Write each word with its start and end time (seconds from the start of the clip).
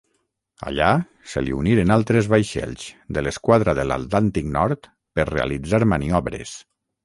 Allà 0.69 0.87
se 1.33 1.43
li 1.47 1.53
uniren 1.57 1.93
altres 1.97 2.31
vaixells 2.35 2.87
de 3.19 3.25
l'esquadra 3.27 3.77
de 3.83 3.87
l'Atlàntic 3.93 4.51
Nord 4.59 4.93
per 5.19 5.31
realitzar 5.33 5.85
maniobres. 5.97 6.61